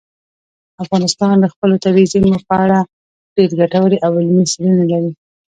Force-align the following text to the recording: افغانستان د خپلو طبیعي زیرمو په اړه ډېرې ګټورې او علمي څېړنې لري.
افغانستان 0.83 1.35
د 1.39 1.45
خپلو 1.53 1.75
طبیعي 1.85 2.07
زیرمو 2.11 2.39
په 2.49 2.55
اړه 2.63 2.79
ډېرې 3.35 3.53
ګټورې 3.61 3.97
او 4.05 4.11
علمي 4.19 4.45
څېړنې 4.51 4.85
لري. 4.91 5.11